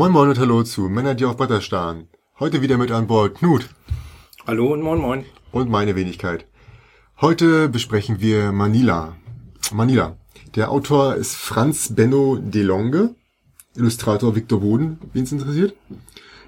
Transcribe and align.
Moin 0.00 0.12
Moin 0.12 0.30
und 0.30 0.38
Hallo 0.38 0.62
zu 0.62 0.88
Männer, 0.88 1.14
die 1.14 1.26
auf 1.26 1.36
Butter 1.36 1.60
starren. 1.60 2.08
Heute 2.38 2.62
wieder 2.62 2.78
mit 2.78 2.90
an 2.90 3.06
Bord 3.06 3.34
Knut 3.34 3.68
Hallo 4.46 4.72
und 4.72 4.80
moin 4.80 4.98
moin. 4.98 5.24
und 5.52 5.68
meine 5.68 5.94
Wenigkeit. 5.94 6.46
Heute 7.20 7.68
besprechen 7.68 8.18
wir 8.18 8.50
Manila. 8.50 9.18
Manila. 9.74 10.16
Der 10.54 10.70
Autor 10.70 11.16
ist 11.16 11.36
Franz 11.36 11.94
Benno 11.94 12.38
Delonge, 12.40 13.14
Illustrator 13.76 14.34
Victor 14.34 14.60
Boden, 14.60 14.98
wen 15.12 15.24
es 15.24 15.32
interessiert. 15.32 15.74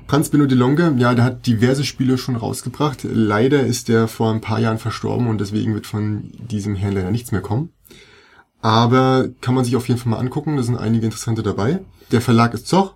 Franz 0.07 0.31
Benno 0.31 0.47
Delonge, 0.47 0.95
ja, 0.97 1.13
der 1.13 1.25
hat 1.25 1.47
diverse 1.47 1.85
Spiele 1.85 2.17
schon 2.17 2.37
rausgebracht. 2.37 3.01
Leider 3.05 3.67
ist 3.67 3.91
er 3.91 4.09
vor 4.09 4.33
ein 4.33 4.41
paar 4.41 4.61
Jahren 4.61 4.79
verstorben 4.79 5.27
und 5.27 5.43
deswegen 5.43 5.75
wird 5.75 5.87
von 5.87 6.33
diesem 6.39 6.75
Herrn 6.75 6.95
leider 6.95 7.11
nichts 7.11 7.33
mehr 7.33 7.43
kommen. 7.43 7.69
Aber 8.63 9.29
kann 9.43 9.55
man 9.55 9.67
sich 9.67 9.77
auf 9.77 9.89
jeden 9.89 10.01
Fall 10.01 10.11
mal 10.11 10.21
angucken, 10.21 10.57
da 10.57 10.63
sind 10.63 10.79
einige 10.79 11.05
interessante 11.05 11.43
dabei. 11.43 11.81
Der 12.13 12.23
Verlag 12.23 12.55
ist 12.55 12.67
Zoch. 12.67 12.95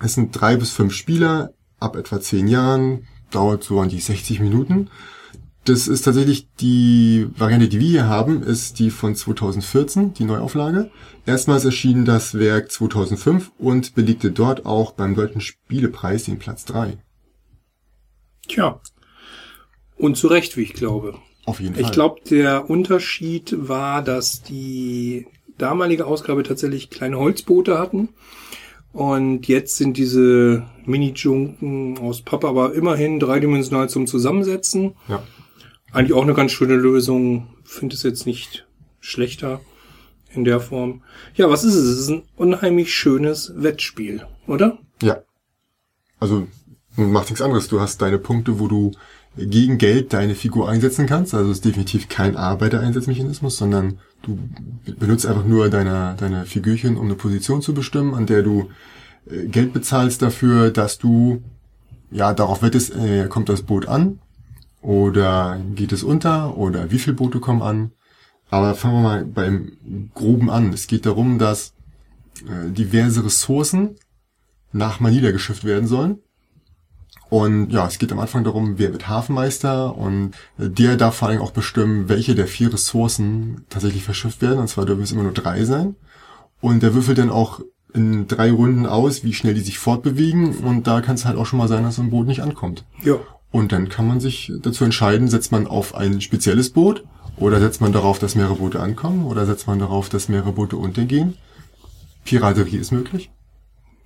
Es 0.00 0.14
sind 0.14 0.32
drei 0.32 0.56
bis 0.56 0.72
fünf 0.72 0.92
Spieler 0.92 1.52
ab 1.80 1.96
etwa 1.96 2.20
zehn 2.20 2.48
Jahren, 2.48 3.06
dauert 3.30 3.64
so 3.64 3.80
an 3.80 3.88
die 3.88 4.00
60 4.00 4.40
Minuten. 4.40 4.90
Das 5.64 5.86
ist 5.86 6.02
tatsächlich 6.02 6.48
die 6.60 7.28
Variante, 7.36 7.68
die 7.68 7.78
wir 7.78 7.88
hier 7.88 8.06
haben, 8.06 8.42
ist 8.42 8.78
die 8.78 8.90
von 8.90 9.14
2014, 9.14 10.14
die 10.14 10.24
Neuauflage. 10.24 10.90
Erstmals 11.26 11.64
erschien 11.64 12.06
das 12.06 12.38
Werk 12.38 12.72
2005 12.72 13.52
und 13.58 13.94
belegte 13.94 14.30
dort 14.30 14.64
auch 14.64 14.92
beim 14.92 15.14
Deutschen 15.14 15.42
Spielepreis 15.42 16.24
den 16.24 16.38
Platz 16.38 16.64
drei. 16.64 16.96
Tja. 18.46 18.80
Und 19.96 20.16
zu 20.16 20.28
Recht, 20.28 20.56
wie 20.56 20.62
ich 20.62 20.72
glaube. 20.72 21.18
Auf 21.44 21.60
jeden 21.60 21.74
Fall. 21.74 21.84
Ich 21.84 21.92
glaube, 21.92 22.22
der 22.30 22.70
Unterschied 22.70 23.54
war, 23.58 24.02
dass 24.02 24.42
die 24.42 25.26
damalige 25.58 26.06
Ausgabe 26.06 26.44
tatsächlich 26.44 26.88
kleine 26.88 27.18
Holzboote 27.18 27.78
hatten. 27.78 28.10
Und 28.92 29.46
jetzt 29.48 29.76
sind 29.76 29.96
diese 29.96 30.64
Mini-Junken 30.86 31.98
aus 31.98 32.22
Pappe 32.22 32.48
aber 32.48 32.74
immerhin 32.74 33.20
dreidimensional 33.20 33.88
zum 33.88 34.06
Zusammensetzen. 34.06 34.94
Ja. 35.08 35.22
Eigentlich 35.92 36.14
auch 36.14 36.22
eine 36.22 36.34
ganz 36.34 36.52
schöne 36.52 36.74
Lösung. 36.74 37.48
Finde 37.64 37.94
es 37.94 38.02
jetzt 38.02 38.26
nicht 38.26 38.66
schlechter 39.00 39.60
in 40.32 40.44
der 40.44 40.60
Form. 40.60 41.02
Ja, 41.34 41.48
was 41.50 41.64
ist 41.64 41.74
es? 41.74 41.84
Es 41.84 41.98
ist 42.00 42.08
ein 42.10 42.22
unheimlich 42.36 42.94
schönes 42.94 43.52
Wettspiel, 43.56 44.26
oder? 44.46 44.78
Ja. 45.02 45.22
Also, 46.18 46.48
du 47.06 47.12
machst 47.12 47.30
nichts 47.30 47.42
anderes. 47.42 47.68
Du 47.68 47.80
hast 47.80 48.02
deine 48.02 48.18
Punkte, 48.18 48.58
wo 48.58 48.68
du 48.68 48.92
gegen 49.36 49.78
Geld 49.78 50.12
deine 50.12 50.34
Figur 50.34 50.68
einsetzen 50.68 51.06
kannst. 51.06 51.34
Also 51.34 51.50
es 51.50 51.58
ist 51.58 51.64
definitiv 51.64 52.08
kein 52.08 52.36
Arbeitereinsatzmechanismus, 52.36 53.56
sondern 53.56 53.98
du 54.22 54.38
benutzt 54.98 55.26
einfach 55.26 55.44
nur 55.44 55.68
deine, 55.70 56.16
deine 56.18 56.44
Figürchen, 56.44 56.96
um 56.96 57.06
eine 57.06 57.14
Position 57.14 57.62
zu 57.62 57.74
bestimmen, 57.74 58.14
an 58.14 58.26
der 58.26 58.42
du 58.42 58.70
äh, 59.30 59.46
Geld 59.46 59.72
bezahlst 59.72 60.22
dafür, 60.22 60.70
dass 60.70 60.98
du 60.98 61.42
ja 62.10 62.34
darauf 62.34 62.62
wettest, 62.62 62.94
äh, 62.96 63.26
kommt 63.28 63.48
das 63.48 63.62
Boot 63.62 63.86
an 63.86 64.18
oder 64.80 65.60
geht 65.74 65.92
es 65.92 66.02
unter 66.02 66.56
oder 66.56 66.90
wie 66.90 66.98
viele 66.98 67.16
Boote 67.16 67.40
kommen 67.40 67.62
an. 67.62 67.92
Aber 68.50 68.74
fangen 68.74 68.94
wir 68.94 69.02
mal 69.02 69.24
beim 69.24 69.72
Groben 70.14 70.48
an. 70.48 70.72
Es 70.72 70.86
geht 70.86 71.04
darum, 71.04 71.38
dass 71.38 71.74
äh, 72.48 72.70
diverse 72.70 73.24
Ressourcen 73.24 73.96
nach 74.72 75.00
Manila 75.00 75.30
geschifft 75.32 75.64
werden 75.64 75.86
sollen. 75.86 76.18
Und 77.30 77.70
ja, 77.70 77.86
es 77.86 77.98
geht 77.98 78.10
am 78.10 78.20
Anfang 78.20 78.42
darum, 78.44 78.78
wer 78.78 78.92
wird 78.92 79.08
Hafenmeister 79.08 79.94
und 79.96 80.32
der 80.56 80.96
darf 80.96 81.16
vor 81.16 81.28
allem 81.28 81.42
auch 81.42 81.50
bestimmen, 81.50 82.08
welche 82.08 82.34
der 82.34 82.46
vier 82.46 82.72
Ressourcen 82.72 83.66
tatsächlich 83.68 84.02
verschifft 84.02 84.40
werden. 84.40 84.60
Und 84.60 84.68
zwar 84.68 84.86
dürfen 84.86 85.02
es 85.02 85.12
immer 85.12 85.24
nur 85.24 85.32
drei 85.32 85.64
sein. 85.64 85.96
Und 86.60 86.82
der 86.82 86.94
würfelt 86.94 87.18
dann 87.18 87.30
auch 87.30 87.60
in 87.92 88.26
drei 88.28 88.50
Runden 88.50 88.86
aus, 88.86 89.24
wie 89.24 89.34
schnell 89.34 89.54
die 89.54 89.60
sich 89.60 89.78
fortbewegen. 89.78 90.58
Und 90.58 90.86
da 90.86 91.02
kann 91.02 91.16
es 91.16 91.26
halt 91.26 91.36
auch 91.36 91.46
schon 91.46 91.58
mal 91.58 91.68
sein, 91.68 91.82
dass 91.82 91.96
so 91.96 92.02
ein 92.02 92.10
Boot 92.10 92.26
nicht 92.26 92.42
ankommt. 92.42 92.84
Ja. 93.02 93.16
Und 93.50 93.72
dann 93.72 93.88
kann 93.88 94.06
man 94.06 94.20
sich 94.20 94.52
dazu 94.60 94.84
entscheiden, 94.84 95.28
setzt 95.28 95.52
man 95.52 95.66
auf 95.66 95.94
ein 95.94 96.20
spezielles 96.20 96.70
Boot 96.70 97.04
oder 97.36 97.60
setzt 97.60 97.80
man 97.80 97.92
darauf, 97.92 98.18
dass 98.18 98.34
mehrere 98.34 98.56
Boote 98.56 98.80
ankommen 98.80 99.24
oder 99.26 99.46
setzt 99.46 99.66
man 99.66 99.78
darauf, 99.78 100.08
dass 100.08 100.28
mehrere 100.28 100.52
Boote 100.52 100.76
untergehen. 100.76 101.36
Piraterie 102.24 102.76
ist 102.76 102.92
möglich. 102.92 103.30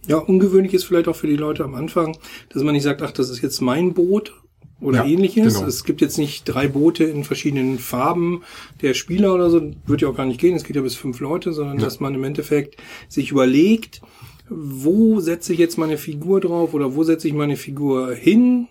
Ja, 0.07 0.17
ungewöhnlich 0.19 0.75
ist 0.75 0.85
vielleicht 0.85 1.09
auch 1.09 1.17
für 1.17 1.27
die 1.29 1.37
Leute 1.37 1.65
am 1.65 1.75
Anfang, 1.75 2.17
dass 2.51 2.63
man 2.63 2.75
nicht 2.75 2.83
sagt, 2.83 3.03
ach, 3.03 3.13
das 3.13 3.31
ist 3.31 3.41
jetzt 3.43 3.61
mein 3.61 3.95
Boot 3.95 4.35
oder 4.81 5.05
Ja, 5.05 5.07
ähnliches. 5.07 5.55
genau. 5.55 5.67
Es 5.67 5.85
gibt 5.85 6.01
jetzt 6.01 6.19
nicht 6.19 6.45
drei 6.45 6.67
Boote 6.67 7.05
in 7.05 7.23
verschiedenen 7.23 7.79
Farben 7.79 8.43
der 8.81 8.95
Spieler 8.95 9.33
oder 9.33 9.49
so. 9.49 9.71
Wird 9.87 10.01
ja 10.03 10.09
auch 10.09 10.17
gar 10.17 10.27
nicht 10.27 10.41
gehen. 10.41 10.57
Es 10.57 10.65
geht 10.65 10.75
ja 10.75 10.83
bis 10.83 10.97
fünf 10.97 11.21
Leute, 11.21 11.53
sondern 11.53 11.79
Ja. 11.79 11.85
dass 11.85 12.01
man 12.01 12.15
im 12.17 12.25
Endeffekt 12.25 12.77
sich 13.09 13.31
überlegt, 13.31 14.01
wo 14.49 15.21
setze 15.21 15.53
ich 15.53 15.59
jetzt 15.61 15.79
meine 15.79 15.99
Figur 15.99 16.41
drauf 16.41 16.75
oder 16.75 16.97
wo 16.97 17.05
setze 17.05 17.29
ich 17.29 17.35
meine 17.35 17.57
Figur 17.57 18.13
hin, 18.13 18.67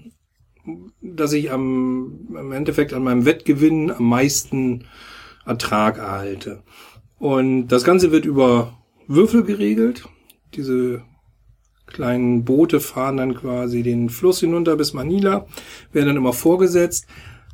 dass 1.02 1.32
ich 1.34 1.50
am, 1.52 2.28
im 2.38 2.52
Endeffekt 2.52 2.94
an 2.94 3.04
meinem 3.04 3.26
Wettgewinn 3.26 3.90
am 3.90 4.04
meisten 4.04 4.84
Ertrag 5.46 5.98
erhalte. 5.98 6.62
Und 7.20 7.68
das 7.70 7.84
Ganze 7.84 8.12
wird 8.12 8.26
über 8.26 8.78
Würfel 9.08 9.44
geregelt. 9.44 10.04
Diese 10.56 11.02
kleinen 11.94 12.44
Boote 12.44 12.80
fahren 12.80 13.18
dann 13.18 13.36
quasi 13.36 13.84
den 13.84 14.10
Fluss 14.10 14.40
hinunter 14.40 14.76
bis 14.76 14.94
Manila, 14.94 15.46
werden 15.92 16.08
dann 16.08 16.18
immer 16.18 16.34
vorgesetzt. 16.34 17.08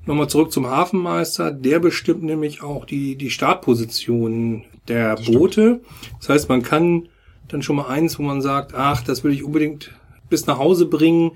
Nochmal 0.05 0.29
zurück 0.29 0.51
zum 0.51 0.67
Hafenmeister. 0.67 1.51
Der 1.51 1.79
bestimmt 1.79 2.23
nämlich 2.23 2.63
auch 2.63 2.85
die, 2.85 3.17
die 3.17 3.29
Startpositionen 3.29 4.63
der 4.87 5.17
stimmt. 5.17 5.37
Boote. 5.37 5.81
Das 6.19 6.29
heißt, 6.29 6.49
man 6.49 6.63
kann 6.63 7.09
dann 7.49 7.61
schon 7.61 7.75
mal 7.75 7.87
eins, 7.87 8.17
wo 8.17 8.23
man 8.23 8.41
sagt, 8.41 8.73
ach, 8.73 9.03
das 9.03 9.23
will 9.23 9.33
ich 9.33 9.43
unbedingt 9.43 9.93
bis 10.29 10.47
nach 10.47 10.57
Hause 10.57 10.85
bringen, 10.85 11.31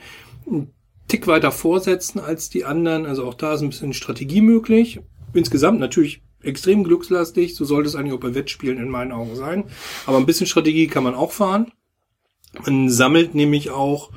einen 0.47 0.71
Tick 1.07 1.27
weiter 1.27 1.51
vorsetzen 1.51 2.19
als 2.19 2.49
die 2.49 2.63
anderen. 2.63 3.05
Also 3.05 3.25
auch 3.25 3.33
da 3.33 3.53
ist 3.53 3.61
ein 3.61 3.69
bisschen 3.69 3.93
Strategie 3.93 4.41
möglich. 4.41 5.01
Insgesamt 5.33 5.79
natürlich 5.79 6.21
extrem 6.41 6.83
glückslastig. 6.83 7.55
So 7.55 7.65
sollte 7.65 7.89
es 7.89 7.95
eigentlich 7.95 8.13
auch 8.13 8.19
bei 8.19 8.33
Wettspielen 8.33 8.77
in 8.77 8.89
meinen 8.89 9.11
Augen 9.11 9.35
sein. 9.35 9.65
Aber 10.05 10.17
ein 10.17 10.25
bisschen 10.25 10.47
Strategie 10.47 10.87
kann 10.87 11.03
man 11.03 11.15
auch 11.15 11.31
fahren. 11.31 11.71
Man 12.65 12.89
sammelt 12.89 13.33
nämlich 13.35 13.69
auch 13.71 14.09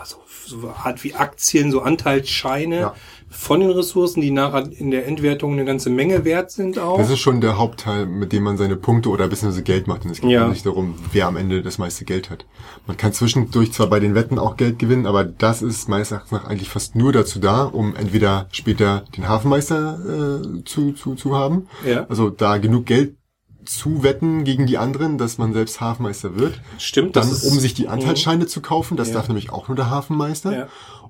also 0.00 0.16
so 0.46 0.68
Art 0.70 1.02
wie 1.04 1.14
Aktien, 1.14 1.70
so 1.70 1.80
Anteilsscheine 1.82 2.80
Ja. 2.80 2.94
von 3.30 3.60
den 3.60 3.70
Ressourcen, 3.70 4.20
die 4.20 4.30
nachher 4.30 4.70
in 4.70 4.90
der 4.90 5.06
Endwertung 5.06 5.52
eine 5.52 5.64
ganze 5.64 5.88
Menge 5.88 6.24
wert 6.24 6.50
sind 6.50 6.78
auch. 6.78 6.98
Das 6.98 7.10
ist 7.10 7.20
schon 7.20 7.40
der 7.40 7.56
Hauptteil, 7.58 8.06
mit 8.06 8.32
dem 8.32 8.42
man 8.42 8.56
seine 8.58 8.76
Punkte 8.76 9.08
oder 9.08 9.28
beziehungsweise 9.28 9.62
Geld 9.62 9.86
macht. 9.86 10.04
Und 10.04 10.10
es 10.10 10.20
geht 10.20 10.30
Ja. 10.30 10.48
nicht 10.48 10.66
darum, 10.66 10.96
wer 11.12 11.26
am 11.26 11.36
Ende 11.36 11.62
das 11.62 11.78
meiste 11.78 12.04
Geld 12.04 12.28
hat. 12.30 12.44
Man 12.86 12.96
kann 12.96 13.12
zwischendurch 13.12 13.72
zwar 13.72 13.86
bei 13.86 14.00
den 14.00 14.14
Wetten 14.14 14.38
auch 14.38 14.56
Geld 14.56 14.78
gewinnen, 14.78 15.06
aber 15.06 15.24
das 15.24 15.62
ist 15.62 15.88
meines 15.88 16.10
Erachtens 16.10 16.32
nach 16.32 16.44
eigentlich 16.46 16.68
fast 16.68 16.94
nur 16.96 17.12
dazu 17.12 17.38
da, 17.38 17.64
um 17.64 17.94
entweder 17.96 18.48
später 18.52 19.04
den 19.16 19.28
Hafenmeister 19.28 20.40
äh, 20.58 20.64
zu, 20.64 20.92
zu, 20.92 21.14
zu 21.14 21.34
haben. 21.36 21.68
Ja. 21.86 22.06
Also 22.08 22.28
da 22.30 22.58
genug 22.58 22.86
Geld 22.86 23.16
zu 23.64 24.02
wetten 24.02 24.44
gegen 24.44 24.66
die 24.66 24.78
anderen, 24.78 25.18
dass 25.18 25.38
man 25.38 25.52
selbst 25.52 25.80
Hafenmeister 25.80 26.36
wird. 26.36 26.60
Stimmt, 26.78 27.16
Dann, 27.16 27.28
das 27.28 27.44
ist- 27.44 27.50
um 27.52 27.58
sich 27.58 27.74
die 27.74 27.88
Anteilsscheine 27.88 28.46
zu 28.46 28.60
kaufen, 28.60 28.96
das 28.96 29.08
Ja. 29.08 29.14
darf 29.14 29.28
nämlich 29.28 29.50
auch 29.50 29.68
nur 29.68 29.76
der 29.76 29.90
Hafenmeister. 29.90 30.52
Ja. 30.56 30.68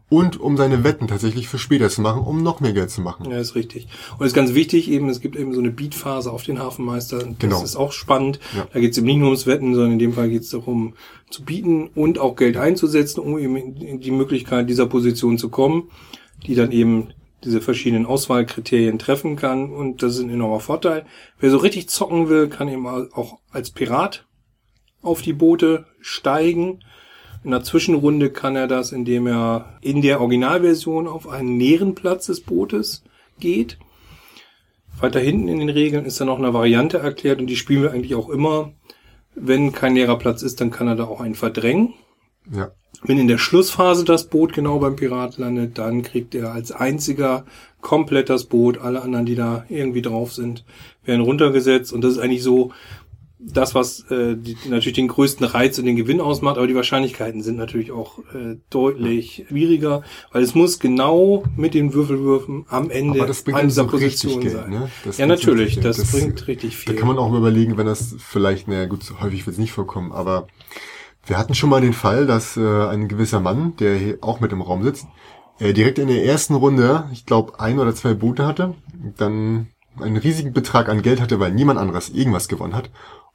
Und 0.08 0.38
um 0.38 0.58
seine 0.58 0.84
Wetten 0.84 1.08
tatsächlich 1.08 1.48
für 1.48 1.56
später 1.56 1.88
zu 1.88 2.02
machen, 2.02 2.20
um 2.20 2.42
noch 2.42 2.60
mehr 2.60 2.74
Geld 2.74 2.90
zu 2.90 3.00
machen. 3.00 3.30
Ja, 3.30 3.38
ist 3.38 3.54
richtig. 3.54 3.88
Und 4.18 4.26
ist 4.26 4.34
ganz 4.34 4.52
wichtig, 4.52 4.90
eben, 4.90 5.08
es 5.08 5.20
gibt 5.22 5.36
eben 5.36 5.54
so 5.54 5.60
eine 5.60 5.70
Beatphase 5.70 6.30
auf 6.30 6.42
den 6.42 6.58
Hafenmeister. 6.58 7.18
Das 7.20 7.38
Genau. 7.38 7.62
ist 7.62 7.76
auch 7.76 7.93
spannend. 7.93 8.38
Ja. 8.55 8.66
Da 8.70 8.81
geht 8.81 8.93
es 8.93 8.98
eben 8.98 9.06
nicht 9.06 9.16
nur 9.16 9.28
ums 9.28 9.46
Wetten, 9.46 9.75
sondern 9.75 9.93
in 9.93 9.98
dem 9.98 10.12
Fall 10.12 10.28
geht 10.28 10.43
es 10.43 10.50
darum, 10.50 10.94
zu 11.31 11.43
bieten 11.44 11.88
und 11.94 12.19
auch 12.19 12.37
Geld 12.37 12.58
einzusetzen, 12.58 13.20
um 13.20 13.38
eben 13.38 13.56
in 13.56 14.00
die 14.00 14.10
Möglichkeit 14.10 14.69
dieser 14.69 14.84
Position 14.87 15.38
zu 15.38 15.48
kommen, 15.48 15.84
die 16.46 16.56
dann 16.56 16.72
eben 16.72 17.08
diese 17.44 17.61
verschiedenen 17.61 18.06
Auswahlkriterien 18.06 18.99
treffen 18.99 19.37
kann. 19.37 19.71
Und 19.71 20.03
das 20.03 20.17
ist 20.17 20.23
ein 20.23 20.31
enormer 20.31 20.61
Vorteil. 20.61 21.06
Wer 21.39 21.50
so 21.50 21.59
richtig 21.59 21.89
zocken 21.89 22.29
will, 22.29 22.49
kann 22.49 22.69
eben 22.69 22.87
auch 22.87 23.39
als 23.50 23.71
Pirat 23.71 24.27
auf 25.03 25.23
die 25.23 25.33
Boote 25.33 25.87
steigen. 26.00 26.81
In 27.44 27.50
der 27.50 27.65
Zwischenrunde 27.65 28.31
kann 28.31 28.55
er 28.55 28.69
das, 28.69 28.93
indem 28.93 29.27
er 29.27 29.79
in 29.81 30.00
der 30.00 30.21
Originalversion 30.21 31.09
auf 31.09 31.29
einen 31.29 31.56
näheren 31.56 31.94
Platz 31.94 32.27
des 32.27 32.41
Bootes 32.41 33.03
geht. 33.41 33.79
Weiter 35.00 35.19
hinten 35.19 35.49
in 35.49 35.59
den 35.59 35.69
Regeln 35.69 36.05
ist 36.05 36.21
dann 36.21 36.29
noch 36.29 36.39
eine 36.39 36.55
Variante 36.55 36.99
erklärt 36.99 37.41
und 37.41 37.49
die 37.49 37.56
spielen 37.56 37.83
wir 37.83 37.91
eigentlich 37.91 38.15
auch 38.15 38.29
immer. 38.29 38.73
Wenn 39.35 39.73
kein 39.73 39.94
leerer 39.94 40.19
Platz 40.19 40.43
ist, 40.43 40.61
dann 40.61 40.71
kann 40.71 40.87
er 40.87 40.94
da 40.94 41.05
auch 41.05 41.21
einen 41.21 41.35
verdrängen. 41.35 41.94
Ja. 42.50 42.71
Wenn 43.05 43.19
in 43.19 43.27
der 43.29 43.39
Schlussphase 43.39 44.05
das 44.05 44.29
Boot 44.29 44.53
genau 44.53 44.79
beim 44.79 44.97
Pirat 44.97 45.37
landet, 45.39 45.79
dann 45.79 46.03
kriegt 46.03 46.35
er 46.35 46.53
als 46.53 46.71
einziger 46.73 47.44
komplett 47.81 48.31
das 48.31 48.44
Boot. 48.44 48.79
Alle 48.79 49.03
anderen, 49.03 49.27
die 49.27 49.35
da 49.35 49.65
irgendwie 49.69 50.03
drauf 50.03 50.33
sind, 50.33 50.65
werden 51.05 51.23
runtergesetzt. 51.23 51.93
Und 51.93 52.03
das 52.03 52.12
ist 52.12 52.19
eigentlich 52.19 52.43
so 52.44 52.71
das, 53.44 53.75
was 53.75 54.09
äh, 54.11 54.37
die, 54.37 54.56
natürlich 54.69 54.93
den 54.94 55.09
größten 55.09 55.44
Reiz 55.44 55.77
und 55.79 55.87
den 55.87 55.97
Gewinn 55.97 56.21
ausmacht. 56.21 56.59
Aber 56.59 56.69
die 56.69 56.77
Wahrscheinlichkeiten 56.77 57.43
sind 57.43 57.56
natürlich 57.56 57.91
auch 57.91 58.19
äh, 58.35 58.56
deutlich 58.71 59.47
schwieriger, 59.49 60.03
weil 60.31 60.44
es 60.44 60.55
muss 60.55 60.79
genau 60.79 61.43
mit 61.56 61.75
den 61.75 61.93
Würfelwürfen 61.93 62.67
am 62.69 62.89
Ende 62.89 63.19
Aber 63.19 63.27
das 63.27 63.43
bringt 63.43 63.59
an 63.59 63.67
dieser 63.67 63.83
so 63.83 63.89
Position 63.89 64.41
Geld, 64.43 64.55
sein. 64.55 64.71
ne? 64.71 64.91
Ja, 65.17 65.27
natürlich. 65.27 65.81
Das. 65.81 65.97
Das- 65.97 66.12
bringt 66.12 66.47
richtig 66.47 66.77
viel. 66.77 66.94
Da 66.94 66.99
kann 67.00 67.09
man 67.09 67.19
auch 67.19 67.31
mal 67.31 67.39
überlegen, 67.39 67.77
wenn 67.77 67.87
das 67.87 68.15
vielleicht, 68.19 68.69
naja 68.69 68.87
gut, 68.87 69.00
häufig 69.21 69.44
wird 69.44 69.55
es 69.55 69.59
nicht 69.61 69.73
vorkommen, 69.73 70.12
aber 70.12 70.47
Wir 71.24 71.38
hatten 71.38 71.54
schon 71.54 71.70
mal 71.70 71.80
den 71.80 71.92
Fall, 71.92 72.26
dass 72.26 72.56
äh, 72.56 72.86
ein 72.88 73.08
gewisser 73.08 73.40
Mann, 73.40 73.76
der 73.76 73.96
hier 73.96 74.19
auch 74.22 74.40
mit 74.40 74.52
im 74.52 74.60
Raum 74.60 74.82
sitzt, 74.82 75.06
äh, 75.58 75.72
direkt 75.72 75.98
in 75.98 76.08
der 76.08 76.24
ersten 76.24 76.54
Runde, 76.54 77.08
ich 77.12 77.26
glaube, 77.26 77.60
ein 77.60 77.78
oder 77.78 77.94
zwei 77.94 78.14
Boote 78.14 78.46
hatte, 78.46 78.74
dann 79.16 79.69
einen 80.00 80.16
riesigen 80.16 80.52
Betrag 80.52 80.88
an 80.88 81.02
Geld 81.02 81.20
hatte, 81.20 81.38
weil 81.38 81.52
niemand 81.52 81.78
anderes 81.78 82.08
irgendwas 82.08 82.48
gewonnen 82.48 82.74
hat. 82.74 82.90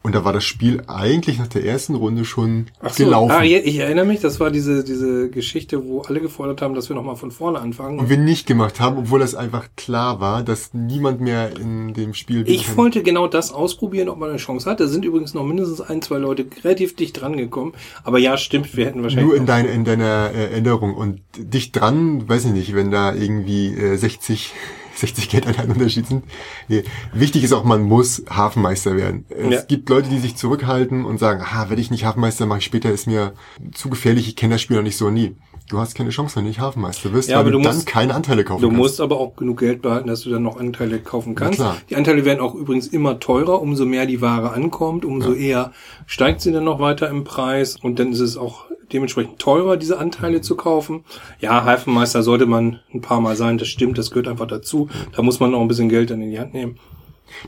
Und 0.07 0.15
da 0.15 0.23
war 0.23 0.31
das 0.31 0.45
Spiel 0.45 0.83
eigentlich 0.87 1.37
nach 1.37 1.47
der 1.47 1.65
ersten 1.65 1.93
Runde 1.93 2.23
schon 2.23 2.67
Ach 2.79 2.93
so. 2.93 3.03
gelaufen. 3.03 3.33
Ah, 3.35 3.43
ich 3.43 3.75
erinnere 3.77 4.05
mich, 4.05 4.21
das 4.21 4.39
war 4.39 4.51
diese, 4.51 4.85
diese 4.85 5.29
Geschichte, 5.29 5.83
wo 5.85 5.99
alle 5.99 6.21
gefordert 6.21 6.61
haben, 6.61 6.75
dass 6.75 6.87
wir 6.87 6.95
nochmal 6.95 7.17
von 7.17 7.29
vorne 7.29 7.59
anfangen. 7.59 7.99
Und 7.99 8.09
wir 8.09 8.15
nicht 8.15 8.47
gemacht 8.47 8.79
haben, 8.79 8.99
obwohl 8.99 9.21
es 9.21 9.35
einfach 9.35 9.67
klar 9.75 10.21
war, 10.21 10.43
dass 10.43 10.73
niemand 10.73 11.19
mehr 11.19 11.57
in 11.59 11.93
dem 11.93 12.13
Spiel 12.13 12.45
Ich 12.47 12.67
kann. 12.67 12.77
wollte 12.77 13.03
genau 13.03 13.27
das 13.27 13.51
ausprobieren, 13.51 14.07
ob 14.07 14.17
man 14.17 14.29
eine 14.29 14.37
Chance 14.37 14.69
hat. 14.69 14.79
Da 14.79 14.87
sind 14.87 15.03
übrigens 15.03 15.33
noch 15.33 15.43
mindestens 15.43 15.81
ein, 15.81 16.01
zwei 16.01 16.19
Leute 16.19 16.45
relativ 16.63 16.95
dicht 16.95 17.19
dran 17.19 17.35
gekommen. 17.35 17.73
Aber 18.05 18.17
ja, 18.17 18.37
stimmt, 18.37 18.77
wir 18.77 18.85
hätten 18.85 19.03
wahrscheinlich. 19.03 19.25
Nur 19.27 19.35
in, 19.35 19.45
dein, 19.45 19.65
in 19.65 19.83
deiner 19.83 20.31
äh, 20.33 20.51
Erinnerung 20.51 20.93
und 20.95 21.19
dicht 21.37 21.75
dran, 21.77 22.29
weiß 22.29 22.45
ich 22.45 22.51
nicht, 22.53 22.73
wenn 22.73 22.91
da 22.91 23.13
irgendwie 23.13 23.73
äh, 23.73 23.97
60, 23.97 24.53
60 24.99 25.29
Geldeinheiten 25.29 25.71
Unterschied 25.71 26.07
sind. 26.07 26.23
Nee. 26.67 26.83
Wichtig 27.13 27.43
ist 27.43 27.53
auch, 27.53 27.63
man 27.63 27.83
muss 27.83 28.23
Hafenmeister 28.29 28.95
werden. 28.95 29.25
Es 29.29 29.53
Ja. 29.53 29.61
gibt 29.61 29.89
Leute, 29.89 30.09
die 30.09 30.19
sich 30.19 30.35
zurückhalten 30.35 31.05
und 31.05 31.19
sagen, 31.19 31.43
ah, 31.43 31.69
werde 31.69 31.81
ich 31.81 31.91
nicht 31.91 32.05
Hafenmeister, 32.05 32.45
mache 32.45 32.59
ich 32.59 32.65
später, 32.65 32.91
ist 32.91 33.07
mir 33.07 33.33
zu 33.73 33.89
gefährlich, 33.89 34.27
ich 34.27 34.35
kenne 34.35 34.55
das 34.55 34.61
Spiel 34.61 34.77
noch 34.77 34.83
nicht 34.83 34.97
so 34.97 35.09
nie. 35.09 35.35
Du 35.69 35.79
hast 35.79 35.95
keine 35.95 36.11
Chance, 36.11 36.35
wenn 36.37 36.43
du 36.43 36.49
nicht 36.49 36.59
Hafenmeister 36.61 37.11
wirst, 37.11 37.27
Ja, 37.29 37.35
weil 37.35 37.41
aber 37.41 37.51
du, 37.51 37.57
du 37.57 37.63
dann 37.63 37.75
musst- 37.75 37.87
keine 37.87 38.13
Anteile 38.15 38.43
kaufen 38.45 38.61
Du 38.61 38.67
kannst. 38.69 38.77
musst 38.79 39.01
aber 39.01 39.19
auch 39.19 39.35
genug 39.35 39.59
Geld 39.59 39.81
behalten, 39.81 40.07
dass 40.07 40.21
du 40.21 40.29
dann 40.29 40.43
noch 40.43 40.57
Anteile 40.59 40.99
kaufen 40.99 41.35
kannst. 41.35 41.61
Die 41.89 41.95
Anteile 41.97 42.23
werden 42.23 42.39
auch 42.39 42.55
übrigens 42.55 42.87
immer 42.87 43.19
teurer, 43.19 43.61
umso 43.61 43.85
mehr 43.85 44.05
die 44.05 44.21
Ware 44.21 44.51
ankommt, 44.51 45.03
umso 45.03 45.33
eher 45.33 45.73
steigt 46.05 46.39
sie 46.41 46.51
dann 46.53 46.63
noch 46.63 46.79
weiter 46.79 47.09
im 47.09 47.23
Preis 47.25 47.75
und 47.81 47.99
dann 47.99 48.13
ist 48.13 48.21
es 48.21 48.37
auch 48.37 48.65
dementsprechend 48.93 49.39
teurer, 49.39 49.75
diese 49.75 49.99
Anteile 49.99 50.39
zu 50.39 50.55
kaufen. 50.55 51.03
Ja, 51.41 51.65
Hafenmeister 51.65 52.23
sollte 52.23 52.45
man 52.45 52.79
ein 52.93 53.01
paar 53.01 53.19
Mal 53.19 53.35
sein, 53.35 53.57
das 53.57 53.67
stimmt, 53.67 53.97
das 53.97 54.11
gehört 54.11 54.29
einfach 54.29 54.47
dazu. 54.47 54.87
Da 55.15 55.21
muss 55.21 55.41
man 55.41 55.51
noch 55.51 55.59
ein 55.59 55.67
bisschen 55.67 55.89
Geld 55.89 56.09
dann 56.09 56.21
in 56.21 56.31
die 56.31 56.39
Hand 56.39 56.53
nehmen. 56.53 56.77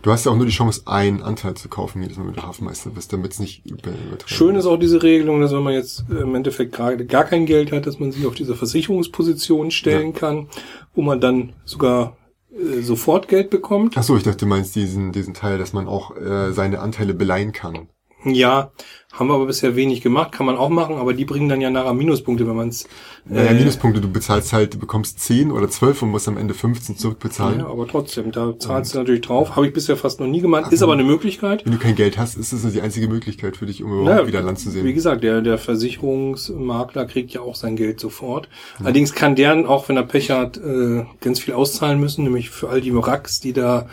Du 0.01 0.11
hast 0.11 0.25
ja 0.25 0.31
auch 0.31 0.35
nur 0.35 0.45
die 0.45 0.51
Chance, 0.51 0.83
einen 0.85 1.21
Anteil 1.21 1.55
zu 1.55 1.69
kaufen, 1.69 2.01
jedes 2.01 2.17
Mal, 2.17 2.27
wenn 2.27 2.33
du 2.33 2.43
Hafenmeister 2.43 2.89
bist, 2.89 3.11
damit 3.13 3.33
es 3.33 3.39
nicht 3.39 3.65
über- 3.65 3.89
übertrieben 3.91 4.23
Schön 4.27 4.55
ist 4.55 4.65
auch 4.65 4.77
diese 4.77 5.01
Regelung, 5.03 5.41
dass 5.41 5.51
wenn 5.51 5.63
man 5.63 5.73
jetzt 5.73 6.05
äh, 6.09 6.21
im 6.21 6.35
Endeffekt 6.35 6.73
gerade 6.73 7.05
gar 7.05 7.23
kein 7.23 7.45
Geld 7.45 7.71
hat, 7.71 7.87
dass 7.87 7.99
man 7.99 8.11
sich 8.11 8.25
auf 8.25 8.35
diese 8.35 8.55
Versicherungsposition 8.55 9.71
stellen 9.71 10.13
kann, 10.13 10.47
wo 10.93 11.01
man 11.01 11.19
dann 11.21 11.53
sogar 11.65 12.17
äh, 12.51 12.81
sofort 12.81 13.27
Geld 13.27 13.49
bekommt. 13.49 13.95
Ach 13.97 14.03
so, 14.03 14.15
ich 14.17 14.23
dachte, 14.23 14.37
du 14.39 14.45
meinst 14.47 14.75
diesen, 14.75 15.11
diesen 15.11 15.33
Teil, 15.33 15.57
dass 15.57 15.73
man 15.73 15.87
auch 15.87 16.15
äh, 16.17 16.51
seine 16.51 16.79
Anteile 16.79 17.13
beleihen 17.13 17.51
kann. 17.51 17.87
Ja, 18.25 18.71
haben 19.13 19.27
wir 19.27 19.33
aber 19.33 19.47
bisher 19.47 19.75
wenig 19.75 20.01
gemacht, 20.01 20.31
kann 20.31 20.45
man 20.45 20.55
auch 20.55 20.69
machen, 20.69 20.95
aber 20.97 21.13
die 21.13 21.25
bringen 21.25 21.49
dann 21.49 21.61
ja 21.61 21.69
nachher 21.69 21.93
Minuspunkte, 21.93 22.47
wenn 22.47 22.55
man 22.55 22.69
es. 22.69 22.87
Naja, 23.25 23.53
Minuspunkte, 23.53 24.01
du 24.01 24.09
bezahlst 24.11 24.53
halt, 24.53 24.75
du 24.75 24.79
bekommst 24.79 25.19
10 25.21 25.51
oder 25.51 25.69
12 25.69 26.03
und 26.03 26.09
musst 26.09 26.27
am 26.27 26.37
Ende 26.37 26.53
15 26.53 26.95
zurückbezahlen. 26.97 27.59
Ja, 27.59 27.67
aber 27.67 27.87
trotzdem, 27.87 28.31
da 28.31 28.57
zahlst 28.59 28.93
du 28.93 28.99
natürlich 28.99 29.21
drauf. 29.21 29.55
Habe 29.55 29.67
ich 29.67 29.73
bisher 29.73 29.97
fast 29.97 30.19
noch 30.19 30.27
nie 30.27 30.41
gemacht, 30.41 30.71
ist 30.71 30.83
aber 30.83 30.93
eine 30.93 31.03
Möglichkeit. 31.03 31.65
Wenn 31.65 31.73
du 31.73 31.79
kein 31.79 31.95
Geld 31.95 32.17
hast, 32.17 32.37
ist 32.37 32.53
das 32.53 32.71
die 32.71 32.81
einzige 32.81 33.07
Möglichkeit 33.07 33.57
für 33.57 33.65
dich, 33.65 33.83
um 33.83 33.91
überhaupt 33.91 34.09
Naja, 34.09 34.27
wieder 34.27 34.41
Land 34.41 34.59
zu 34.59 34.67
Wie 34.69 34.71
sehen. 34.73 34.93
gesagt, 34.93 35.23
der, 35.23 35.41
der 35.41 35.57
Versicherungsmakler 35.57 37.05
kriegt 37.05 37.31
ja 37.31 37.41
auch 37.41 37.55
sein 37.55 37.75
Geld 37.75 37.99
sofort. 37.99 38.47
Allerdings 38.79 39.13
kann 39.13 39.35
der, 39.35 39.69
auch 39.69 39.89
wenn 39.89 39.97
er 39.97 40.03
Pech 40.03 40.29
hat, 40.29 40.57
äh, 40.57 41.05
ganz 41.19 41.39
viel 41.39 41.53
auszahlen 41.53 41.99
müssen, 41.99 42.23
nämlich 42.23 42.49
für 42.49 42.69
all 42.69 42.81
die 42.81 42.95
Wracks, 42.95 43.39
die 43.39 43.53
da 43.53 43.87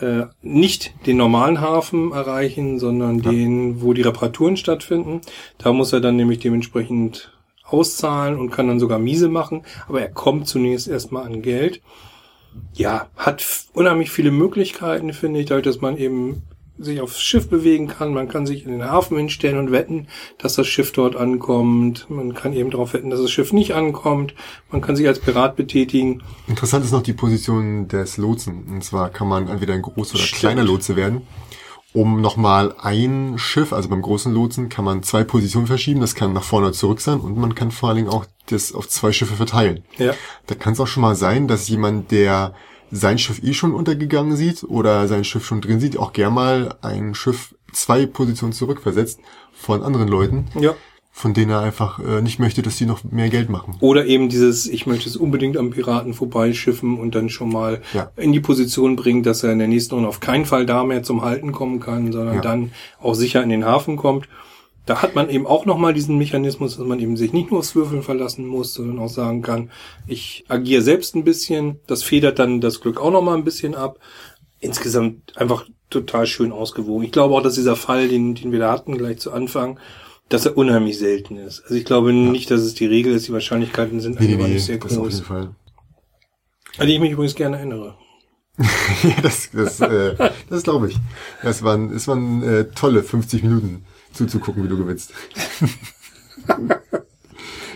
äh, 0.00 0.26
nicht 0.42 0.94
den 1.06 1.16
normalen 1.16 1.60
Hafen 1.60 2.12
erreichen, 2.12 2.78
sondern 2.78 3.20
den, 3.20 3.82
wo 3.82 3.92
die 3.92 4.02
Reparaturen 4.02 4.56
stattfinden. 4.56 5.20
Da 5.58 5.72
muss 5.72 5.92
er 5.92 6.00
dann 6.00 6.16
nämlich 6.16 6.38
dementsprechend 6.38 7.32
auszahlen 7.64 8.38
und 8.38 8.50
kann 8.50 8.68
dann 8.68 8.80
sogar 8.80 8.98
miese 8.98 9.28
machen, 9.28 9.62
aber 9.88 10.00
er 10.00 10.10
kommt 10.10 10.48
zunächst 10.48 10.88
erstmal 10.88 11.24
an 11.24 11.42
Geld. 11.42 11.80
Ja, 12.74 13.08
hat 13.16 13.44
unheimlich 13.74 14.10
viele 14.10 14.32
Möglichkeiten, 14.32 15.12
finde 15.12 15.40
ich, 15.40 15.46
dadurch, 15.46 15.64
dass 15.64 15.80
man 15.80 15.96
eben 15.96 16.42
sich 16.80 17.00
aufs 17.00 17.20
Schiff 17.20 17.48
bewegen 17.48 17.88
kann. 17.88 18.14
Man 18.14 18.28
kann 18.28 18.46
sich 18.46 18.64
in 18.64 18.72
den 18.72 18.84
Hafen 18.84 19.16
hinstellen 19.16 19.58
und 19.58 19.70
wetten, 19.72 20.08
dass 20.38 20.54
das 20.54 20.66
Schiff 20.66 20.92
dort 20.92 21.16
ankommt. 21.16 22.06
Man 22.08 22.34
kann 22.34 22.52
eben 22.52 22.70
darauf 22.70 22.94
wetten, 22.94 23.10
dass 23.10 23.20
das 23.20 23.30
Schiff 23.30 23.52
nicht 23.52 23.74
ankommt. 23.74 24.34
Man 24.70 24.80
kann 24.80 24.96
sich 24.96 25.06
als 25.06 25.18
Pirat 25.18 25.56
betätigen. 25.56 26.22
Interessant 26.48 26.84
ist 26.84 26.92
noch 26.92 27.02
die 27.02 27.12
Position 27.12 27.88
des 27.88 28.16
Lotsen. 28.16 28.64
Und 28.70 28.82
zwar 28.84 29.10
kann 29.10 29.28
man 29.28 29.48
entweder 29.48 29.74
ein 29.74 29.82
großer 29.82 30.14
oder 30.14 30.24
Stimmt. 30.24 30.40
kleiner 30.40 30.64
Lotse 30.64 30.96
werden. 30.96 31.22
Um 31.92 32.20
nochmal 32.20 32.72
ein 32.80 33.34
Schiff, 33.36 33.72
also 33.72 33.88
beim 33.88 34.00
großen 34.00 34.32
Lotsen, 34.32 34.68
kann 34.68 34.84
man 34.84 35.02
zwei 35.02 35.24
Positionen 35.24 35.66
verschieben. 35.66 36.00
Das 36.00 36.14
kann 36.14 36.32
nach 36.32 36.44
vorne 36.44 36.66
oder 36.68 36.74
zurück 36.74 37.00
sein 37.00 37.18
und 37.18 37.36
man 37.36 37.56
kann 37.56 37.72
vor 37.72 37.88
allen 37.88 37.96
Dingen 37.98 38.08
auch 38.08 38.26
das 38.46 38.72
auf 38.72 38.88
zwei 38.88 39.10
Schiffe 39.10 39.34
verteilen. 39.34 39.82
Ja. 39.98 40.14
Da 40.46 40.54
kann 40.54 40.74
es 40.74 40.80
auch 40.80 40.86
schon 40.86 41.00
mal 41.00 41.16
sein, 41.16 41.48
dass 41.48 41.68
jemand, 41.68 42.12
der 42.12 42.54
sein 42.90 43.18
Schiff 43.18 43.42
eh 43.42 43.52
schon 43.54 43.72
untergegangen 43.74 44.36
sieht 44.36 44.64
oder 44.64 45.06
sein 45.08 45.24
Schiff 45.24 45.44
schon 45.44 45.60
drin 45.60 45.80
sieht, 45.80 45.96
auch 45.98 46.12
gern 46.12 46.34
mal 46.34 46.74
ein 46.82 47.14
Schiff 47.14 47.54
zwei 47.72 48.06
Positionen 48.06 48.52
zurückversetzt 48.52 49.20
von 49.52 49.82
anderen 49.82 50.08
Leuten, 50.08 50.46
Ja. 50.58 50.74
von 51.12 51.34
denen 51.34 51.50
er 51.52 51.60
einfach 51.60 51.98
äh, 52.00 52.20
nicht 52.22 52.38
möchte, 52.40 52.62
dass 52.62 52.76
die 52.76 52.86
noch 52.86 53.04
mehr 53.04 53.28
Geld 53.28 53.48
machen. 53.48 53.76
Oder 53.80 54.06
eben 54.06 54.28
dieses, 54.28 54.66
ich 54.66 54.86
möchte 54.86 55.08
es 55.08 55.16
unbedingt 55.16 55.56
am 55.56 55.70
Piraten 55.70 56.14
vorbeischiffen 56.14 56.98
und 56.98 57.14
dann 57.14 57.28
schon 57.28 57.52
mal 57.52 57.80
Ja. 57.92 58.10
in 58.16 58.32
die 58.32 58.40
Position 58.40 58.96
bringen, 58.96 59.22
dass 59.22 59.42
er 59.44 59.52
in 59.52 59.58
der 59.58 59.68
nächsten 59.68 59.94
Runde 59.94 60.08
auf 60.08 60.20
keinen 60.20 60.46
Fall 60.46 60.66
da 60.66 60.82
mehr 60.84 61.02
zum 61.02 61.22
Halten 61.22 61.52
kommen 61.52 61.78
kann, 61.80 62.10
sondern 62.12 62.36
Ja. 62.36 62.40
dann 62.40 62.72
auch 63.00 63.14
sicher 63.14 63.42
in 63.42 63.50
den 63.50 63.64
Hafen 63.64 63.96
kommt. 63.96 64.28
Da 64.86 65.02
hat 65.02 65.14
man 65.14 65.28
eben 65.30 65.46
auch 65.46 65.66
nochmal 65.66 65.94
diesen 65.94 66.18
Mechanismus, 66.18 66.76
dass 66.76 66.86
man 66.86 66.98
eben 67.00 67.16
sich 67.16 67.32
nicht 67.32 67.50
nur 67.50 67.60
aufs 67.60 67.74
Würfeln 67.74 68.02
verlassen 68.02 68.46
muss, 68.46 68.74
sondern 68.74 68.98
auch 68.98 69.08
sagen 69.08 69.42
kann, 69.42 69.70
ich 70.06 70.44
agiere 70.48 70.82
selbst 70.82 71.14
ein 71.14 71.24
bisschen. 71.24 71.78
Das 71.86 72.02
federt 72.02 72.38
dann 72.38 72.60
das 72.60 72.80
Glück 72.80 73.00
auch 73.00 73.10
nochmal 73.10 73.36
ein 73.36 73.44
bisschen 73.44 73.74
ab. 73.74 73.98
Insgesamt 74.58 75.36
einfach 75.36 75.66
total 75.90 76.26
schön 76.26 76.52
ausgewogen. 76.52 77.04
Ich 77.04 77.12
glaube 77.12 77.34
auch, 77.34 77.42
dass 77.42 77.54
dieser 77.54 77.76
Fall, 77.76 78.08
den, 78.08 78.34
den 78.34 78.52
wir 78.52 78.58
da 78.58 78.72
hatten, 78.72 78.96
gleich 78.96 79.18
zu 79.18 79.32
Anfang, 79.32 79.78
dass 80.28 80.46
er 80.46 80.56
unheimlich 80.56 80.98
selten 80.98 81.36
ist. 81.36 81.62
Also 81.62 81.74
ich 81.74 81.84
glaube 81.84 82.12
nicht, 82.12 82.50
dass 82.50 82.60
es 82.60 82.74
die 82.74 82.86
Regel 82.86 83.14
ist. 83.14 83.28
Die 83.28 83.32
Wahrscheinlichkeiten 83.32 84.00
sind 84.00 84.20
Nee, 84.20 84.32
einfach 84.32 84.46
nee, 84.46 84.54
nicht 84.54 84.64
sehr 84.64 84.78
das 84.78 84.96
auf 84.96 85.04
jeden 85.04 85.18
groß. 85.18 85.20
Fall. 85.20 85.54
An 86.78 86.86
die 86.86 86.94
ich 86.94 87.00
mich 87.00 87.12
übrigens 87.12 87.34
gerne 87.34 87.56
erinnere. 87.58 87.96
ja, 89.02 89.20
das, 89.22 89.50
das, 89.52 89.80
äh, 89.80 90.30
das 90.48 90.62
glaube 90.62 90.88
ich. 90.88 90.96
Das 91.42 91.62
waren, 91.62 91.90
es 91.90 92.06
waren 92.06 92.42
äh, 92.42 92.64
tolle 92.74 93.02
50 93.02 93.42
Minuten 93.42 93.84
zuzugucken, 94.12 94.64
wie 94.64 94.68
du 94.68 94.76
gewinnst. 94.76 95.12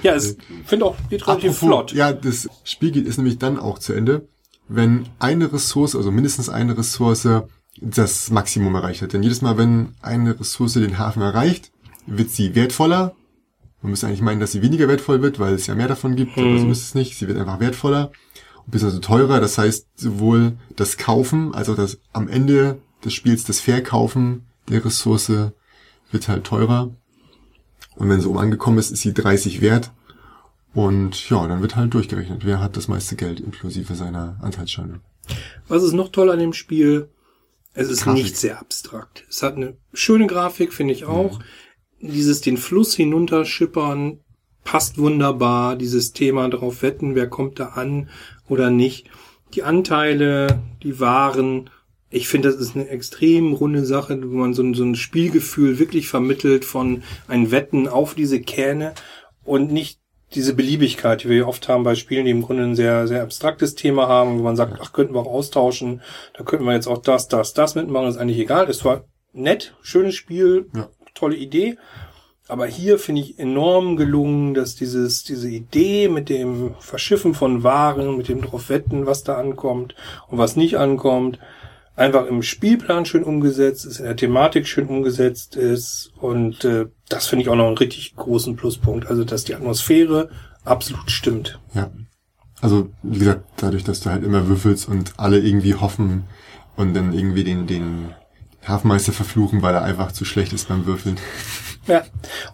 Ja, 0.03 0.15
es 0.15 0.37
finde 0.67 0.85
auch 0.85 0.97
geht 1.09 1.27
relativ 1.27 1.57
flott. 1.57 1.93
Ja, 1.93 2.13
das 2.13 2.49
Spiel 2.65 2.91
geht 2.91 3.07
ist 3.07 3.17
nämlich 3.17 3.39
dann 3.39 3.59
auch 3.59 3.79
zu 3.79 3.95
Ende, 3.95 4.29
wenn 4.69 5.07
eine 5.19 5.51
Ressource, 5.53 5.97
also 5.97 6.11
mindestens 6.11 6.51
eine 6.51 6.77
Ressource, 6.77 7.27
das 7.81 8.31
Maximum 8.31 8.75
erreicht 8.75 9.03
hat. 9.03 9.15
Denn 9.15 9.23
jedes 9.23 9.43
Mal, 9.43 9.57
wenn 9.59 9.95
eine 10.03 10.39
Ressource 10.39 10.75
den 10.75 10.99
Hafen 10.99 11.23
erreicht, 11.23 11.73
wird 12.07 12.31
sie 12.31 12.55
wertvoller. 12.55 13.15
Man 13.81 13.91
müsste 13.91 14.07
eigentlich 14.07 14.23
meinen, 14.23 14.41
dass 14.41 14.53
sie 14.53 14.63
weniger 14.63 14.89
wertvoll 14.89 15.23
wird, 15.23 15.39
weil 15.39 15.55
es 15.55 15.67
ja 15.67 15.75
mehr 15.75 15.89
davon 15.89 16.17
gibt, 16.17 16.39
aber 16.39 16.59
so 16.59 16.69
ist 16.71 16.83
es 16.83 16.95
nicht. 16.95 17.17
Sie 17.17 17.27
wird 17.27 17.39
einfach 17.39 17.61
wertvoller 17.61 18.13
und 18.65 18.71
bisschen 18.71 18.89
also 18.89 19.01
teurer. 19.01 19.41
Das 19.41 19.59
heißt, 19.59 19.89
sowohl 19.97 20.57
das 20.77 20.97
Kaufen 20.97 21.55
als 21.55 21.69
auch 21.69 21.77
das 21.77 21.99
am 22.13 22.29
Ende 22.29 22.81
des 23.05 23.13
Spiels 23.13 23.45
das 23.45 23.61
Verkaufen 23.61 24.47
der 24.69 24.85
Ressource 24.85 25.33
wird 26.11 26.29
halt 26.29 26.45
teurer. 26.45 26.91
Und 27.97 28.09
wenn 28.09 28.21
sie 28.21 28.29
oben 28.29 28.39
angekommen 28.39 28.79
ist, 28.79 28.91
ist 28.91 29.03
sie 29.03 29.15
30 29.15 29.61
wert. 29.61 29.93
Und 30.75 31.31
ja, 31.31 31.47
dann 31.47 31.63
wird 31.63 31.77
halt 31.77 31.95
durchgerechnet, 31.95 32.45
wer 32.45 32.61
hat 32.61 32.77
das 32.77 32.89
meiste 32.89 33.15
Geld 33.15 33.39
inklusive 33.39 33.95
seiner 33.95 34.37
Anteilsscheine. 34.43 35.01
Was 35.69 35.83
ist 35.83 35.93
noch 35.93 36.11
toll 36.11 36.31
an 36.31 36.41
dem 36.41 36.53
Spiel? 36.53 37.09
Es 37.75 37.89
ist 37.89 38.05
Grafik. 38.05 38.23
nicht 38.23 38.37
sehr 38.37 38.61
abstrakt. 38.61 39.25
Es 39.29 39.43
hat 39.43 39.57
eine 39.57 39.77
schöne 39.93 40.27
Grafik, 40.27 40.73
finde 40.73 40.95
ich 40.95 41.05
auch. 41.05 41.41
Dieses 42.01 42.41
den 42.41 42.57
Fluss 42.57 42.95
hinunterschippern 42.95 44.21
passt 44.65 44.99
wunderbar. 44.99 45.77
Dieses 45.77 46.13
Thema 46.13 46.49
darauf 46.49 46.83
wetten, 46.83 47.15
wer 47.15 47.29
kommt 47.29 47.59
da 47.59 47.71
an 47.71 48.09
oder 48.49 48.71
nicht. 48.71 49.09
Die 49.55 49.63
Anteile, 49.63 50.63
die 50.83 51.01
Waren. 51.01 51.71
Ich 52.15 52.29
finde, 52.29 52.49
das 52.49 52.61
ist 52.61 52.77
eine 52.77 52.89
extrem 52.89 53.55
runde 53.55 53.85
Sache, 53.85 54.17
wo 54.23 54.37
man 54.37 54.55
so 54.55 54.63
ein, 54.63 54.75
so 54.75 54.85
ein 54.85 54.95
Spielgefühl 54.95 55.81
wirklich 55.81 56.07
vermittelt 56.09 56.65
von 56.65 57.03
ein 57.27 57.51
Wetten 57.51 57.89
auf 57.89 58.15
diese 58.15 58.41
Kähne 58.41 58.95
und 59.43 59.73
nicht 59.73 59.99
diese 60.33 60.55
Beliebigkeit, 60.55 61.25
die 61.25 61.29
wir 61.29 61.49
oft 61.49 61.69
haben 61.69 61.83
bei 61.83 61.97
Spielen, 61.97 62.25
die 62.25 62.31
im 62.31 62.43
Grunde 62.43 62.63
ein 62.63 62.77
sehr, 62.77 63.09
sehr 63.09 63.23
abstraktes 63.23 63.75
Thema 63.75 64.07
haben, 64.07 64.39
wo 64.39 64.43
man 64.45 64.55
sagt, 64.55 64.79
ach, 64.81 64.93
könnten 64.93 65.13
wir 65.15 65.21
auch 65.23 65.33
austauschen, 65.33 66.03
da 66.39 66.45
könnten 66.45 66.65
wir 66.67 66.73
jetzt 66.75 66.87
auch 66.87 66.99
das, 66.99 67.27
das, 67.27 67.53
das 67.53 67.75
mitmachen, 67.75 68.07
ist 68.09 68.17
eigentlich 68.17 68.39
egal. 68.39 68.71
Es 68.71 68.85
war 68.85 69.05
nett, 69.33 69.75
schönes 69.83 70.15
Spiel, 70.15 70.67
Ja. 70.73 70.89
tolle 71.15 71.35
Idee. 71.35 71.77
Aber 72.47 72.67
hier 72.67 72.99
finde 73.01 73.23
ich 73.23 73.41
enorm 73.41 73.97
gelungen, 73.97 74.55
dass 74.55 74.77
dieses, 74.77 75.25
diese 75.25 75.49
Idee 75.49 76.09
mit 76.09 76.29
dem 76.29 76.75
Verschiffen 76.79 77.35
von 77.35 77.65
Waren, 77.65 78.17
mit 78.17 78.29
dem 78.29 78.43
drauf 78.43 78.69
wetten, 78.69 79.07
was 79.07 79.25
da 79.25 79.37
ankommt 79.37 79.97
und 80.29 80.39
was 80.39 80.55
nicht 80.55 80.77
ankommt, 80.77 81.39
einfach 81.97 82.27
im 82.27 82.43
Spielplan 82.43 83.07
schön 83.07 83.25
umgesetzt 83.25 83.87
ist, 83.87 83.99
in 83.99 84.05
der 84.05 84.17
Thematik 84.17 84.67
schön 84.67 84.87
umgesetzt 84.87 85.57
ist 85.57 86.13
und 86.21 86.65
äh, 86.65 86.87
das 87.09 87.27
finde 87.27 87.43
ich 87.43 87.49
auch 87.49 87.57
noch 87.57 87.67
einen 87.67 87.79
richtig 87.79 88.17
großen 88.17 88.57
Pluspunkt. 88.57 89.07
Also 89.07 89.25
dass 89.25 89.45
die 89.45 89.55
Atmosphäre 89.55 90.31
absolut 90.65 91.11
stimmt. 91.11 91.61
Ja. 91.75 91.91
Also, 92.61 92.91
wie 93.03 93.19
gesagt, 93.19 93.45
dadurch, 93.57 93.85
dass 93.85 94.01
du 94.01 94.11
halt 94.11 94.25
immer 94.25 94.49
würfelst 94.49 94.89
und 94.89 95.13
alle 95.19 95.39
irgendwie 95.39 95.75
hoffen 95.75 96.25
und 96.77 96.95
dann 96.95 97.13
irgendwie 97.13 97.45
den, 97.45 97.67
den 97.67 98.15
Hafenmeister 98.67 99.13
verfluchen, 99.13 99.61
weil 99.61 99.75
er 99.75 99.83
einfach 99.83 100.13
zu 100.13 100.25
schlecht 100.25 100.53
ist 100.53 100.69
beim 100.69 100.87
Würfeln. 100.87 101.19
Ja. 101.87 102.05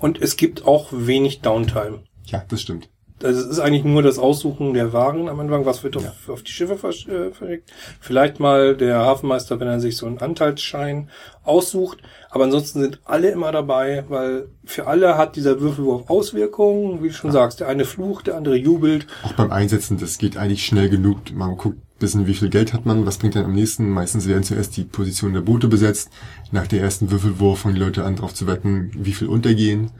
Und 0.01 0.21
es 0.21 0.37
gibt 0.37 0.67
auch 0.67 0.89
wenig 0.91 1.43
Downtime. 1.43 2.03
Ja, 2.25 2.43
das 2.49 2.63
stimmt. 2.63 2.89
Das 3.21 3.37
ist 3.37 3.61
eigentlich 3.61 3.85
nur 3.85 4.03
das 4.03 4.19
Aussuchen 4.19 4.73
der 4.73 4.93
Waren 4.93 5.29
am 5.29 5.39
Anfang, 5.41 5.67
was 5.67 5.85
wird 5.85 5.97
auf, 5.97 6.29
auf 6.29 6.43
die 6.43 6.51
Schiffe 6.53 6.75
versch- 6.75 7.09
äh, 7.09 7.31
verlegt. 7.33 7.71
Vielleicht 8.01 8.41
mal 8.41 8.75
der 8.75 8.99
Hafenmeister, 8.99 9.61
wenn 9.61 9.69
er 9.69 9.79
sich 9.79 9.97
so 9.99 10.07
einen 10.07 10.19
Anteilsschein 10.19 11.11
aussucht. 11.45 11.99
Aber 12.31 12.45
ansonsten 12.45 12.81
sind 12.81 13.01
alle 13.05 13.31
immer 13.31 13.53
dabei, 13.53 14.05
weil 14.09 14.49
für 14.65 14.87
alle 14.87 15.19
hat 15.19 15.37
dieser 15.37 15.61
Würfelwurf 15.61 16.09
Auswirkungen. 16.09 17.03
Wie 17.03 17.09
du 17.09 17.15
schon 17.15 17.31
sagst, 17.31 17.61
der 17.61 17.69
eine 17.69 17.85
flucht, 17.85 18.27
der 18.27 18.37
andere 18.37 18.57
jubelt. 18.57 19.07
Auch 19.23 19.35
beim 19.35 19.51
Einsetzen, 19.51 19.99
das 19.99 20.17
geht 20.17 20.37
eigentlich 20.37 20.65
schnell 20.65 20.89
genug. 20.89 21.19
Man 21.35 21.57
guckt 21.57 21.79
bisschen, 21.99 22.27
wie 22.27 22.33
viel 22.35 22.49
Geld 22.49 22.73
hat 22.73 22.87
man, 22.87 23.05
was 23.05 23.19
bringt 23.19 23.37
dann 23.37 23.45
am 23.45 23.53
nächsten. 23.53 23.91
Meistens 23.91 24.27
werden 24.27 24.43
zuerst 24.43 24.75
die 24.79 24.85
Positionen 24.85 25.35
der 25.35 25.43
Boote 25.43 25.69
besetzt. 25.69 26.09
Nach 26.51 26.67
der 26.67 26.81
ersten 26.81 27.11
Würfelwurf 27.11 27.59
fangen 27.61 27.75
die 27.75 27.81
Leute 27.83 28.05
an, 28.05 28.17
darauf 28.17 28.33
zu 28.33 28.47
wetten, 28.47 28.91
wie 28.95 29.13
viel 29.13 29.29
untergehen. 29.29 29.91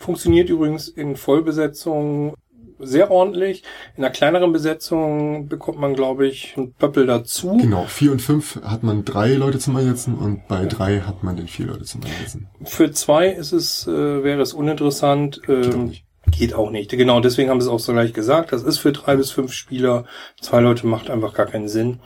Funktioniert 0.00 0.48
übrigens 0.48 0.88
in 0.88 1.14
Vollbesetzung 1.14 2.34
sehr 2.78 3.10
ordentlich. 3.10 3.62
In 3.96 4.02
einer 4.02 4.12
kleineren 4.12 4.50
Besetzung 4.50 5.46
bekommt 5.46 5.78
man, 5.78 5.94
glaube 5.94 6.26
ich, 6.26 6.54
einen 6.56 6.72
Pöppel 6.72 7.06
dazu. 7.06 7.58
Genau, 7.58 7.84
vier 7.84 8.10
und 8.10 8.22
fünf 8.22 8.58
hat 8.62 8.82
man 8.82 9.04
drei 9.04 9.34
Leute 9.34 9.58
zum 9.58 9.76
Einsetzen 9.76 10.14
und 10.14 10.48
bei 10.48 10.64
drei 10.64 11.00
hat 11.00 11.22
man 11.22 11.36
dann 11.36 11.48
vier 11.48 11.66
Leute 11.66 11.84
zum 11.84 12.02
Einsetzen. 12.02 12.48
Für 12.64 12.90
zwei 12.92 13.28
ist 13.28 13.52
es, 13.52 13.86
äh, 13.86 14.24
wäre 14.24 14.40
es 14.40 14.54
uninteressant. 14.54 15.42
Ähm, 15.48 15.60
Geht 15.60 15.74
auch 15.74 15.84
nicht. 15.84 16.04
Geht 16.30 16.54
auch 16.54 16.70
nicht. 16.70 16.90
Genau, 16.90 17.20
deswegen 17.20 17.50
haben 17.50 17.60
sie 17.60 17.66
es 17.66 17.72
auch 17.72 17.78
so 17.78 17.92
gleich 17.92 18.14
gesagt. 18.14 18.52
Das 18.52 18.62
ist 18.62 18.78
für 18.78 18.92
drei 18.92 19.16
bis 19.16 19.30
fünf 19.30 19.52
Spieler. 19.52 20.06
Zwei 20.40 20.60
Leute 20.60 20.86
macht 20.86 21.10
einfach 21.10 21.34
gar 21.34 21.46
keinen 21.46 21.68
Sinn. 21.68 22.00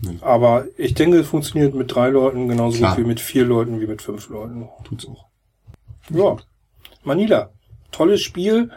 Nee. 0.00 0.18
Aber 0.20 0.66
ich 0.76 0.94
denke, 0.94 1.18
es 1.18 1.26
funktioniert 1.26 1.74
mit 1.74 1.92
drei 1.92 2.10
Leuten 2.10 2.46
genauso 2.46 2.78
Klar. 2.78 2.94
gut 2.94 3.04
wie 3.04 3.08
mit 3.08 3.18
vier 3.18 3.44
Leuten, 3.44 3.80
wie 3.80 3.88
mit 3.88 4.02
fünf 4.02 4.28
Leuten. 4.28 4.68
Tut's 4.84 5.08
auch. 5.08 5.26
Ja. 6.10 6.36
Manila. 7.04 7.50
Tolles 7.92 8.20
Spiel. 8.22 8.70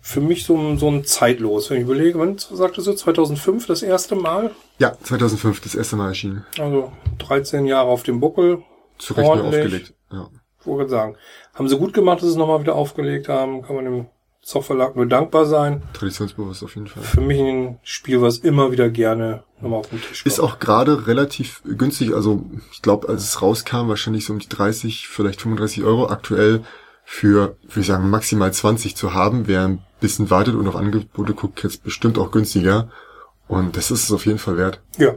Für 0.00 0.20
mich 0.20 0.44
so, 0.44 0.56
ein- 0.56 0.78
so 0.78 0.88
ein 0.88 1.04
zeitlos. 1.04 1.68
Wenn 1.68 1.78
ich 1.78 1.82
überlege, 1.82 2.18
wann 2.20 2.38
sagtest 2.38 2.86
du 2.86 2.92
2005 2.92 3.66
das 3.66 3.82
erste 3.82 4.14
Mal? 4.14 4.52
Ja, 4.78 4.96
2005 5.02 5.60
das 5.60 5.74
erste 5.74 5.96
Mal 5.96 6.08
erschienen. 6.08 6.46
Also 6.58 6.92
13 7.18 7.66
Jahre 7.66 7.88
auf 7.88 8.04
dem 8.04 8.20
Buckel. 8.20 8.62
Zu 8.98 9.14
Recht 9.14 9.28
Ordentlich. 9.28 9.64
aufgelegt. 9.64 9.94
Ja. 10.12 10.28
Ich 10.60 10.66
wollte 10.66 10.88
sagen. 10.90 11.16
Haben 11.54 11.68
sie 11.68 11.76
gut 11.76 11.92
gemacht, 11.92 12.18
dass 12.18 12.24
sie 12.26 12.30
es 12.30 12.36
nochmal 12.36 12.60
wieder 12.60 12.76
aufgelegt 12.76 13.28
haben. 13.28 13.62
Kann 13.62 13.74
man 13.76 13.84
dem 13.84 14.06
Zockverlag 14.42 14.94
nur 14.94 15.06
dankbar 15.06 15.44
sein. 15.44 15.82
Traditionsbewusst 15.92 16.62
auf 16.62 16.76
jeden 16.76 16.86
Fall. 16.86 17.02
Für 17.02 17.20
mich 17.20 17.40
ein 17.40 17.78
Spiel, 17.82 18.22
was 18.22 18.38
immer 18.38 18.70
wieder 18.70 18.88
gerne 18.88 19.42
nochmal 19.60 19.80
auf 19.80 19.88
den 19.90 20.00
Tisch 20.00 20.22
kommt. 20.22 20.32
Ist 20.32 20.38
auch 20.40 20.60
gerade 20.60 21.08
relativ 21.08 21.62
günstig. 21.64 22.14
Also 22.14 22.44
ich 22.72 22.80
glaube, 22.80 23.08
als 23.08 23.24
es 23.24 23.42
rauskam, 23.42 23.88
wahrscheinlich 23.88 24.24
so 24.24 24.32
um 24.32 24.38
die 24.38 24.48
30, 24.48 25.08
vielleicht 25.08 25.40
35 25.42 25.82
Euro. 25.82 26.08
Aktuell 26.08 26.62
für, 27.08 27.56
würde 27.62 27.80
ich 27.80 27.86
sagen, 27.86 28.10
maximal 28.10 28.52
20 28.52 28.96
zu 28.96 29.14
haben. 29.14 29.46
Wer 29.46 29.62
ein 29.64 29.82
bisschen 30.00 30.28
wartet 30.28 30.54
und 30.56 30.66
auf 30.68 30.74
Angebote 30.76 31.32
guckt, 31.34 31.62
jetzt 31.62 31.82
bestimmt 31.84 32.18
auch 32.18 32.30
günstiger. 32.32 32.90
Und 33.48 33.76
das 33.76 33.90
ist 33.92 34.02
es 34.04 34.12
auf 34.12 34.26
jeden 34.26 34.38
Fall 34.38 34.56
wert. 34.56 34.80
Ja. 34.98 35.14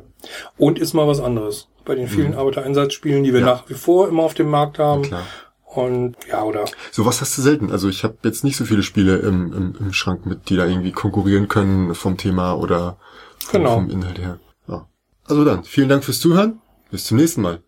Und 0.57 0.77
ist 0.79 0.93
mal 0.93 1.07
was 1.07 1.19
anderes. 1.19 1.67
Bei 1.83 1.95
den 1.95 2.07
vielen 2.07 2.35
Arbeitereinsatzspielen, 2.35 3.23
die 3.23 3.33
wir 3.33 3.41
Mhm. 3.41 3.47
Ja. 3.47 3.53
nach 3.55 3.69
wie 3.69 3.73
vor 3.73 4.07
immer 4.07 4.21
auf 4.23 4.35
dem 4.35 4.49
Markt 4.49 4.77
haben. 4.77 5.01
Klar. 5.01 5.25
Und 5.65 6.15
ja, 6.29 6.43
oder 6.43 6.65
Sowas 6.91 7.21
hast 7.21 7.35
du 7.37 7.41
selten. 7.41 7.71
Also 7.71 7.89
ich 7.89 8.03
habe 8.03 8.17
jetzt 8.23 8.43
nicht 8.43 8.55
so 8.57 8.65
viele 8.65 8.83
Spiele 8.83 9.17
im, 9.17 9.51
im, 9.53 9.75
im 9.79 9.93
Schrank 9.93 10.25
mit, 10.27 10.49
die 10.49 10.55
da 10.57 10.65
irgendwie 10.65 10.91
konkurrieren 10.91 11.47
können 11.47 11.95
vom 11.95 12.17
Thema 12.17 12.53
oder 12.53 12.97
vom, 13.39 13.59
Genau. 13.61 13.73
vom 13.75 13.89
Inhalt 13.89 14.19
her. 14.19 14.39
Ja. 14.67 14.87
Also 15.25 15.43
dann, 15.43 15.63
vielen 15.63 15.89
Dank 15.89 16.03
fürs 16.03 16.19
Zuhören. 16.19 16.61
Bis 16.91 17.05
zum 17.05 17.17
nächsten 17.17 17.41
Mal. 17.41 17.61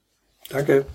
danke. 0.50 0.86